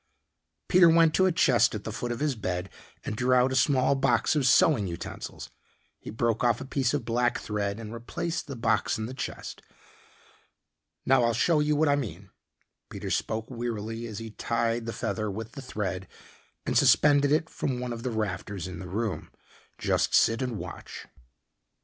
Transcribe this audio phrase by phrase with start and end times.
[0.67, 2.71] Peter went to a chest at the foot of his bed
[3.05, 5.51] and drew out a small box of sewing utensils.
[5.99, 9.61] He broke off a piece of black thread and replaced the box in the chest.
[11.05, 12.31] "Now I'll show you what I mean,"
[12.89, 16.07] Peter spoke wearily as he tied the feather with the thread
[16.65, 19.29] and suspended it from one of the rafters in the room.
[19.77, 21.05] "Just sit and watch."